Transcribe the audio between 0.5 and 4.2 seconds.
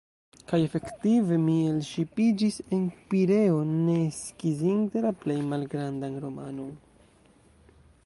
Kaj efektive, mi elŝipiĝis en Pireo, ne